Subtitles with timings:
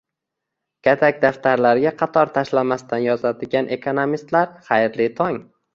[0.87, 5.45] Katak daftarlarga qator tashlamasdan yozadigan "ekonomistlar", xayrli tong!